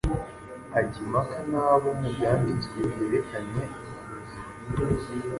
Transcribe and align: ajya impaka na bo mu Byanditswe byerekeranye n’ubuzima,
ajya 0.77 0.97
impaka 1.05 1.37
na 1.51 1.61
bo 1.81 1.89
mu 1.99 2.07
Byanditswe 2.15 2.77
byerekeranye 2.93 3.63
n’ubuzima, 4.67 5.25